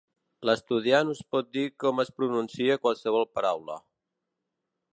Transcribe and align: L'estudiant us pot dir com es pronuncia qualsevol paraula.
L'estudiant 0.49 1.11
us 1.11 1.19
pot 1.35 1.51
dir 1.57 1.65
com 1.83 2.01
es 2.05 2.11
pronuncia 2.21 2.79
qualsevol 2.87 3.29
paraula. 3.39 3.77